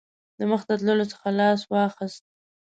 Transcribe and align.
د 0.39 0.41
مخته 0.51 0.73
تللو 0.79 1.05
څخه 1.13 1.27
لاس 1.39 1.61
واخیست. 1.67 2.23